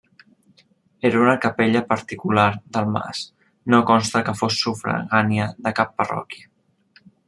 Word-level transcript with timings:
Era 1.09 1.19
una 1.25 1.35
capella 1.43 1.83
particular 1.91 2.47
del 2.79 2.89
mas, 2.97 3.23
no 3.75 3.85
consta 3.93 4.25
que 4.31 4.37
fos 4.43 4.61
sufragània 4.67 5.51
de 5.69 5.79
cap 5.83 5.99
parròquia. 6.03 6.55